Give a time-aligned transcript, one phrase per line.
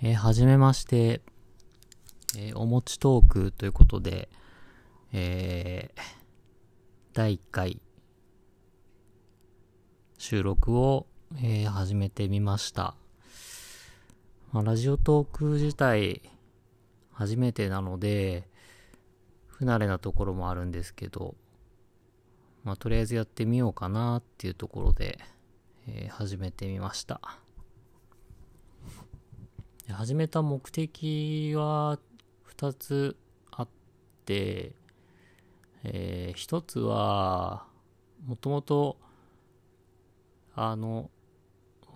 [0.00, 1.22] えー、はじめまして、
[2.36, 4.28] えーおもちトークということで、
[5.12, 6.00] えー
[7.14, 7.80] 第1回
[10.16, 11.08] 収録を、
[11.38, 12.94] えー始めてみました。
[14.52, 16.22] まあ、ラジオトーク自体
[17.10, 18.48] 初めてなので、
[19.48, 21.34] 不慣れなところもあるんですけど、
[22.62, 25.18] まあ、とりあえずやってみようかなっていうところで、
[25.88, 27.20] え始めてみました。
[29.88, 31.98] で始めた目的は
[32.58, 33.16] 2つ
[33.50, 33.68] あっ
[34.26, 34.72] て、
[35.82, 37.64] えー一つは、
[38.26, 38.98] もともと、
[40.54, 41.10] あの、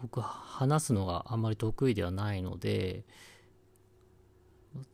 [0.00, 3.04] 僕、話すのがあんまり得意ではないので、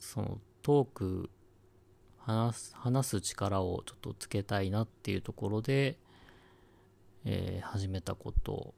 [0.01, 1.31] そのトーク、
[2.19, 6.01] 話す、話す力をちょっとつけたいなっていうところで、
[7.25, 8.75] えー始めたこと。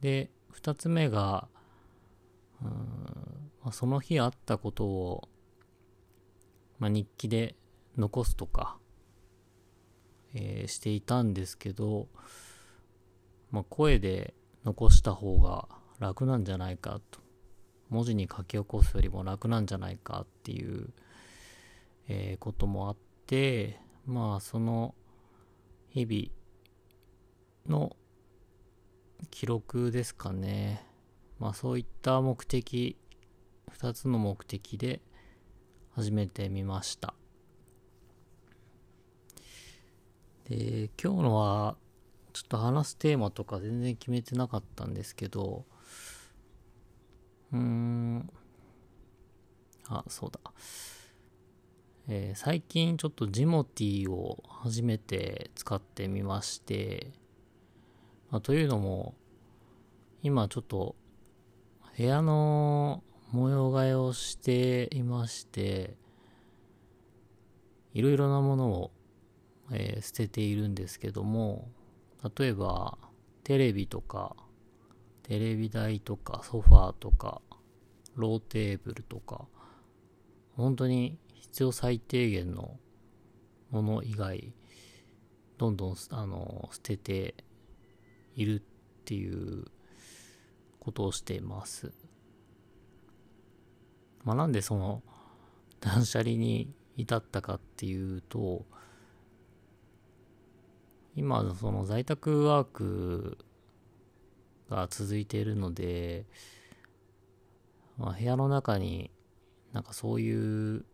[0.00, 1.48] で、二つ目が、
[2.62, 2.68] うん
[3.62, 5.28] まあ、その日あったことを、
[6.78, 7.56] まあ、日記で
[7.96, 8.78] 残すとか、
[10.34, 12.08] えーしていたんですけど、
[13.50, 17.20] まあ、声で残した方が楽なんじゃないかと。
[17.90, 20.88] 文字に書き起こすよりも楽なんじゃないかっていう、
[22.08, 24.94] えーこともあって、まあその
[25.88, 27.96] 日々の
[29.30, 30.84] 記録ですかね。
[31.38, 32.96] まあそういった目的、
[33.70, 35.00] 二つの目的で
[35.92, 37.14] 始めてみました。
[40.48, 41.76] で、今日のは
[42.32, 45.64] ちょっと話すテーマとか全然決めてなかったんですけど、
[47.52, 48.30] うーん、
[49.88, 50.40] あ、そうだ。
[52.06, 57.12] えー最近ちょっとジモティを初めて使ってみまして、
[58.30, 59.14] まあ、というのも、
[60.22, 60.96] 今ちょっと
[61.96, 65.96] 部屋の模様替えをしていまして、
[67.92, 68.90] いろいろなものを、
[69.70, 71.70] えー捨てているんですけども、
[72.36, 72.98] 例えば
[73.44, 74.34] テレビとか、
[75.22, 77.40] テレビ台とかソファーとか、
[78.16, 79.46] ローテーブルとか、
[80.56, 82.76] 本当に必要最低限の
[83.70, 84.52] もの以外、
[85.58, 87.34] どんどんあの捨てて
[88.34, 88.62] いるっ
[89.04, 89.66] ていう
[90.84, 91.92] ことをしています。
[94.24, 95.02] まあ、なんでその
[95.80, 98.64] 断捨離に至ったかっていうと、
[101.16, 103.38] 今その在宅ワーク
[104.68, 106.26] が続いているので、
[107.96, 109.10] まあ、部屋の中に
[109.72, 110.84] なんかそういう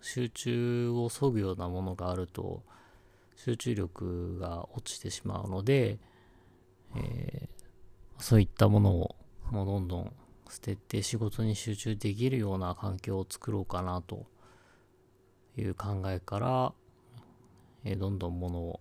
[0.00, 2.62] 集中を削ぐようなものがあると
[3.34, 5.98] 集中力が落ちてしまうので、
[6.96, 7.48] え
[8.18, 9.16] そういったものを
[9.50, 10.12] もうどんどん
[10.48, 14.26] 捨てて仕事に集中できるような環境を作ろうかなと
[15.56, 16.72] いう考えから、
[17.84, 18.80] えーどんどん物を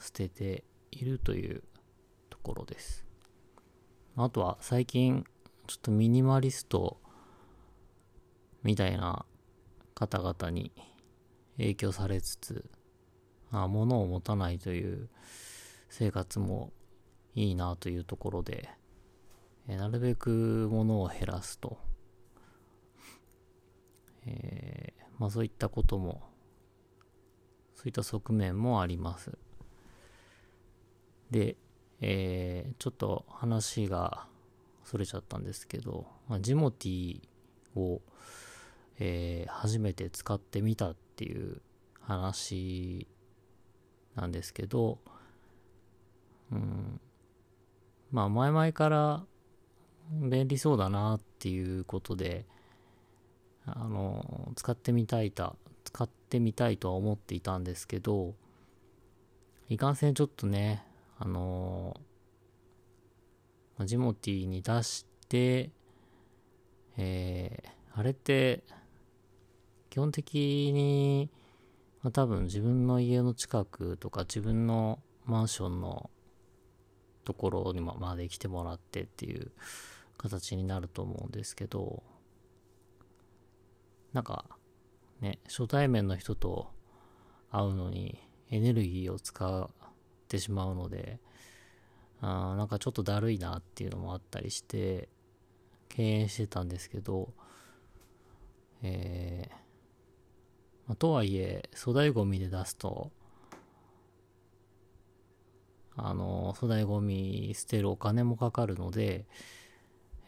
[0.00, 1.62] 捨てているという
[2.30, 3.04] ところです。
[4.16, 5.24] あとは最近
[5.66, 6.98] ちょっとミニマリスト
[8.62, 9.26] みたいな
[9.94, 10.72] 方々に
[11.56, 12.64] 影響されつつ、
[13.50, 15.08] あ物を持たないという
[15.88, 16.72] 生活も
[17.36, 18.68] いいなというところで、
[19.68, 21.78] えなるべく物を減らすと、
[24.24, 26.22] えーまあそういったことも、
[27.74, 29.36] そういった側面もあります。
[31.30, 31.56] で、
[32.00, 34.26] えーちょっと話が
[34.84, 37.20] それちゃったんですけど、まあ、ジモティ
[37.74, 38.00] を、
[38.98, 41.60] えー初めて使ってみたっていう
[42.00, 43.06] 話
[44.14, 44.98] なんですけど、
[46.50, 47.00] うん、
[48.16, 49.26] まあ前々から
[50.10, 52.46] 便利そうだなっていうことで、
[53.66, 55.54] あの、使ってみたいた、
[55.84, 58.34] 使ってみたいとは思っていたんですけど、
[59.68, 60.82] いかんせんちょっとね、
[61.18, 61.94] あの
[63.84, 65.68] ジモティに出して、
[66.96, 68.62] えーあれって、
[69.90, 70.34] 基本的
[70.72, 71.30] に、
[72.02, 76.10] まあ、多分自分の家の近くとか自分のマンションの
[77.26, 79.50] ところにまで来てもらってっていう
[80.16, 82.02] 形になると思うんですけど、
[84.12, 84.46] なんか、
[85.20, 86.70] ね、初対面の人と
[87.50, 88.18] 会うのに
[88.50, 89.68] エネルギーを使っ
[90.28, 91.18] てしまうので、
[92.20, 95.08] あーなんかちょっとだるいなっていうのもあったりして、
[95.88, 97.34] 敬遠してたんですけど、
[98.82, 99.56] えー
[100.86, 103.10] まあとはいえ、粗大ゴミで出すと、
[105.96, 109.26] あの、粗大ゴミ捨てるお金もかかるので、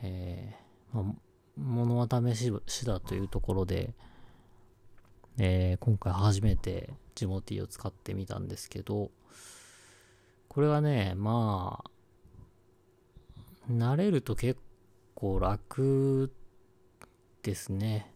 [0.03, 1.15] えー、まあ、
[1.57, 3.95] 物は試ししだというところで、
[5.39, 9.11] えー、今回初めてジモティを使ってみたんですけど、
[10.49, 11.91] これはね、まあ、
[13.71, 14.61] 慣れると結
[15.15, 16.33] 構楽
[17.43, 18.13] ですね。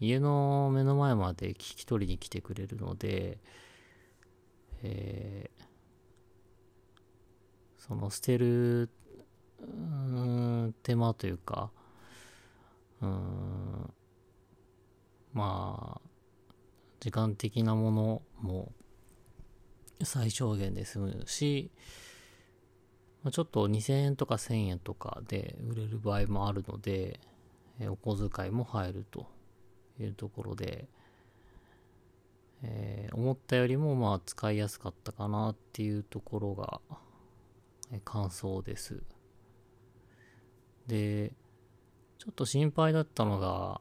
[0.00, 3.38] 家の目の前まで聞き取りに来てくれるので、
[4.82, 5.67] えー、
[7.88, 8.90] その捨てる、
[10.82, 11.70] 手間というか、
[13.00, 13.92] うん、
[15.32, 16.08] まあ、
[17.00, 18.72] 時間的なものも
[20.02, 21.70] 最小限で済むし、
[23.30, 27.20] ちょっと2000円とか1000円とかで売れる場合もあるので、
[27.88, 29.26] お小遣いも入ると
[30.00, 30.88] いうところで、
[32.62, 36.80] えー、思ったよりもまあ使いやすかったかなっていうところが、
[38.04, 39.02] 感想です。
[40.86, 41.32] で、
[42.18, 43.80] ちょっと心配だったのが、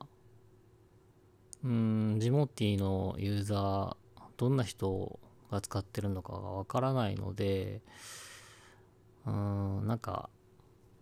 [1.64, 5.20] うん、ジモティのユーザー、どんな人
[5.50, 7.82] が使ってるのかがわからないので、
[9.26, 10.30] うん、なんか、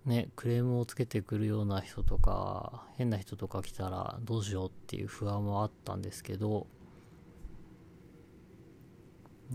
[0.05, 6.67] ね、クレームをつけてくるような人とか、変な人とか来たらどうしようっていう不安もあったんですけど、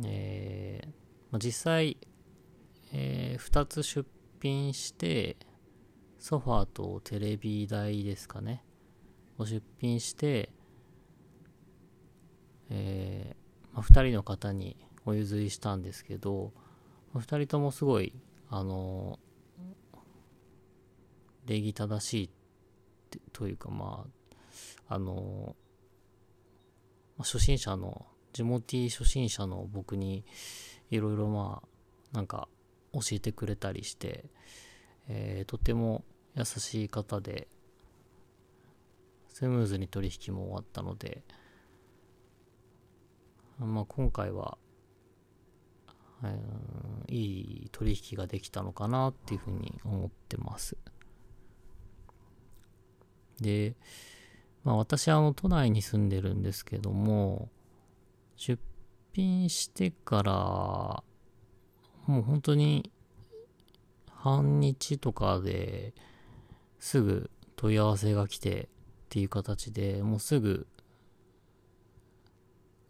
[0.05, 0.87] えー、
[1.31, 1.97] まあ、実際、
[2.93, 4.09] えー、2つ出
[4.41, 5.37] 品して、
[6.19, 8.65] ソファーとテレビ台ですかね、
[9.39, 10.51] を出品して、
[12.69, 14.77] えー、まあ、2人の方に
[15.07, 16.53] お譲りしたんですけど、
[17.15, 18.13] 2人ともすごい、
[18.49, 19.19] あの
[21.47, 22.31] 礼儀正しい
[23.33, 24.05] というか、ま
[24.89, 25.57] あ、あの
[27.19, 30.25] 初心者の、ジモティ初心者の僕に、
[30.91, 31.63] いろいろま
[32.13, 32.49] あ、なんか、
[32.93, 34.25] 教えてくれたりして、
[35.09, 36.05] えー、とても
[36.35, 37.49] 優しい方で、
[39.29, 41.23] スムーズに取引も終わったので、
[43.59, 44.59] まあ、今回は、
[46.25, 50.77] えー、いい取引ができたのかなっていうふうに思ってます。
[53.41, 53.75] で、
[54.65, 57.49] まあ、私はあの都内に住んでるんですけども、
[58.37, 58.61] 出
[59.13, 61.03] 品してから、
[62.11, 62.91] もう本当に
[64.09, 65.95] 半日とかで
[66.79, 68.67] すぐ問い合わせが来てっ
[69.09, 70.67] ていう形でもうすぐ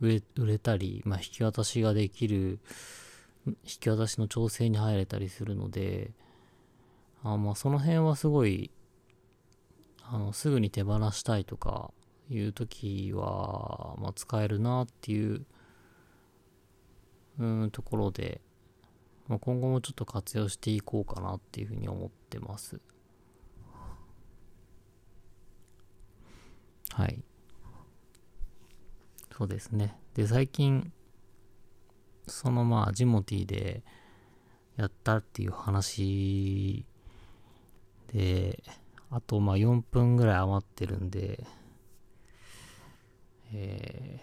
[0.00, 2.58] 売れ売れたり、まあ、引き渡しができる、
[3.46, 6.12] 引き渡しの調整に入れたりするので、
[7.22, 8.70] あまあその辺はすごい、
[10.02, 11.92] あの、すぐに手放したいとか
[12.30, 15.44] いう時は、まあ使えるなっていう、
[17.38, 18.40] うん、ところで、
[19.30, 22.80] まあ、今後もちょっと活用していこうかなっていうふうに思ってます。
[26.92, 27.22] はい。
[29.38, 29.96] そうですね。
[30.14, 30.92] で、最近、
[32.26, 33.84] そのまあ、ジモティで
[34.76, 36.84] やったっていう話
[38.12, 38.64] で、
[39.10, 41.46] あとまあ4分ぐらい余ってるんで、
[43.52, 44.20] え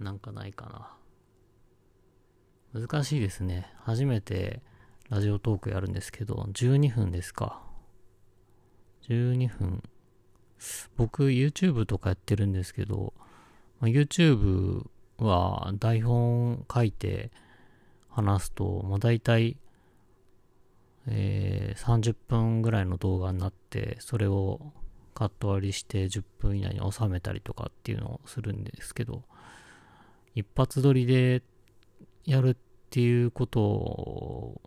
[0.00, 1.01] ー、なんかないかな。
[2.74, 3.70] 難しいですね。
[3.80, 4.62] 初めて
[5.10, 7.62] ラジオトークやるんですけど、12分ですか。
[9.08, 9.82] 12分。
[10.96, 13.12] 僕 YouTube とかやってるんですけど、
[13.80, 14.86] ま、YouTube
[15.18, 17.30] は台本書いて
[18.08, 19.58] 話すと、まあ、大体、
[21.08, 24.72] えー、30分ぐらいの動画になって、それを
[25.12, 29.24] カット割りして10分以内に収めたりとかっていうのをするんですけど、
[30.34, 31.42] 一発撮りで
[32.24, 32.56] やる
[32.92, 34.60] っていうこと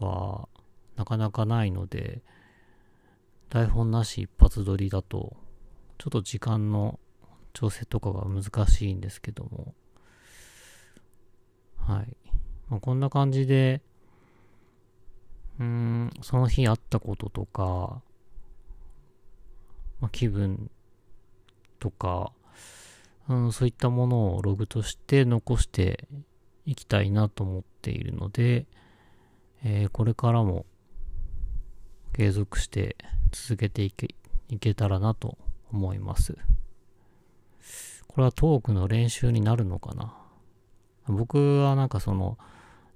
[0.00, 0.48] は
[0.96, 2.22] なかなかないので、
[3.50, 5.36] 台本なし一発撮りだと、
[5.96, 6.98] ちょっと時間の
[7.52, 9.74] 調整とかが難しいんですけども、
[11.76, 12.16] はい。
[12.68, 13.80] まあ、こんな感じで、
[15.60, 18.02] うん、その日あったこととか、
[20.00, 20.68] まあ、気分
[21.78, 22.32] とか、
[23.28, 26.08] うん、そういったものをログとして残して
[26.68, 28.66] いきたいなと思っているので、
[29.64, 30.66] えー、これからも
[32.12, 32.96] 継続して
[33.32, 34.14] 続けていけ
[34.50, 35.38] いけたらなと
[35.72, 36.36] 思います。
[38.06, 40.14] これはトークの練習になるのかな？
[41.06, 42.36] 僕はなんかその、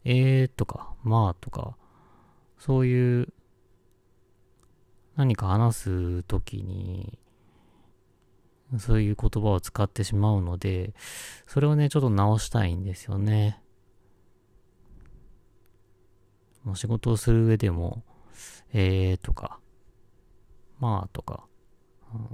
[0.05, 1.75] えーとか、まあとか、
[2.59, 3.33] そういう
[5.17, 7.19] 何か話すときに、
[8.79, 10.93] そういう言葉を使ってしまうので、
[11.47, 13.62] それをね、ちょっと直したいんですよね。
[16.64, 18.02] もう仕事をする上でも、
[18.73, 19.59] えーとか、
[20.78, 21.45] まあとか、
[22.14, 22.26] うん、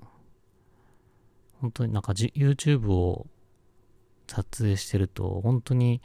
[1.61, 3.27] 本当になんか YouTube を
[4.27, 6.01] 撮影してると、本当に、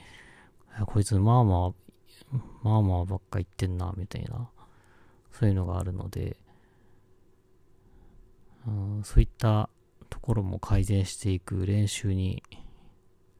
[0.88, 4.50] こいつまあまあ、まあまあばっか言ってんな、みたいな、
[5.32, 6.38] そういうのがあるので、
[8.68, 9.70] うん、そういった
[10.10, 12.44] ところも改善していく練習に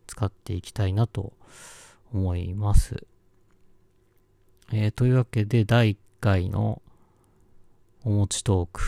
[0.08, 1.34] 使っていきたいなと
[2.14, 3.08] 思います。
[4.72, 6.82] えー、というわけで、第1回の
[8.04, 8.82] おもちトーク。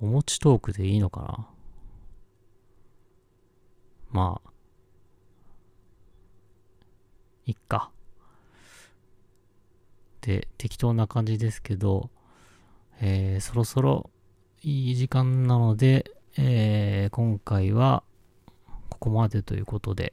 [0.00, 1.48] おもちトークでいいのかな？
[4.10, 4.50] まあ、
[7.44, 7.90] いっか。
[10.20, 12.10] で、適当な感じですけど、
[13.00, 14.10] えー、そろそろ
[14.62, 18.02] いい時間なので、えー、今回は
[18.88, 20.12] ここまでということで、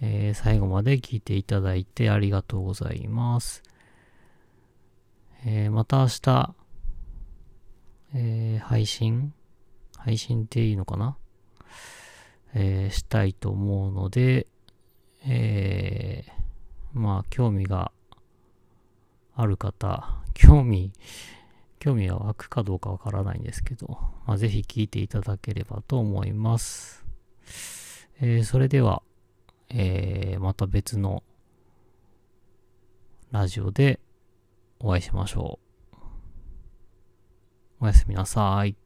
[0.00, 3.62] えー、最後まで聞いていただいてありがとうございます。
[5.44, 6.54] えー、また明日、
[8.14, 9.32] えー、配信
[9.96, 11.16] 配信っていいのかな？
[12.54, 14.46] え、したいと思うので、
[15.26, 16.24] え、
[16.92, 17.90] まあ、興味が
[19.34, 20.92] ある方、興味、
[21.80, 27.04] 興味が湧くかどうかわからないんですけど、まあ、ぜひ聞いていただければと思います。
[28.20, 29.02] え、それでは、
[29.68, 31.22] えー、また別の
[33.30, 34.00] ラジオで
[34.78, 35.96] お会いしましょう。
[37.80, 38.76] おやすみなさい。